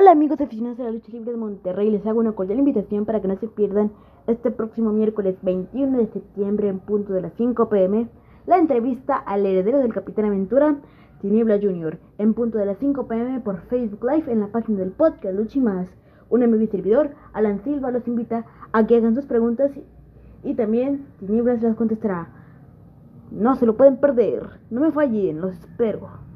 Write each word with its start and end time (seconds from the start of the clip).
Hola 0.00 0.12
amigos 0.12 0.40
aficionados 0.40 0.78
de 0.78 0.84
la 0.84 0.92
lucha 0.92 1.10
libre 1.10 1.32
de 1.32 1.36
Monterrey, 1.36 1.90
les 1.90 2.06
hago 2.06 2.20
una 2.20 2.30
cordial 2.30 2.60
invitación 2.60 3.04
para 3.04 3.20
que 3.20 3.26
no 3.26 3.36
se 3.36 3.48
pierdan 3.48 3.90
este 4.28 4.52
próximo 4.52 4.92
miércoles 4.92 5.34
21 5.42 5.98
de 5.98 6.06
septiembre 6.06 6.68
en 6.68 6.78
punto 6.78 7.12
de 7.12 7.20
las 7.20 7.32
5 7.32 7.68
pm 7.68 8.08
la 8.46 8.58
entrevista 8.58 9.16
al 9.16 9.44
heredero 9.44 9.78
del 9.78 9.92
Capitán 9.92 10.26
Aventura, 10.26 10.76
Tiniebla 11.20 11.58
Jr., 11.60 11.98
en 12.18 12.32
punto 12.34 12.58
de 12.58 12.66
las 12.66 12.78
5 12.78 13.08
pm 13.08 13.40
por 13.40 13.62
Facebook 13.62 14.04
Live 14.04 14.30
en 14.30 14.38
la 14.38 14.46
página 14.46 14.78
del 14.78 14.92
podcast 14.92 15.34
Luchi 15.34 15.58
Más. 15.58 15.88
Un 16.30 16.44
amigo 16.44 16.62
y 16.62 16.68
servidor, 16.68 17.10
Alan 17.32 17.64
Silva, 17.64 17.90
los 17.90 18.06
invita 18.06 18.46
a 18.70 18.86
que 18.86 18.98
hagan 18.98 19.16
sus 19.16 19.26
preguntas 19.26 19.72
y, 20.44 20.54
también 20.54 21.08
Tinieblas 21.18 21.60
las 21.60 21.74
contestará. 21.74 22.28
No 23.32 23.56
se 23.56 23.66
lo 23.66 23.76
pueden 23.76 23.96
perder, 23.96 24.60
no 24.70 24.80
me 24.80 24.92
fallen, 24.92 25.40
los 25.40 25.54
espero. 25.54 26.27